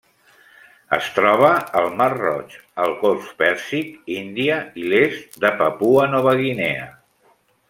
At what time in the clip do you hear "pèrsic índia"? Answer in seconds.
3.43-4.57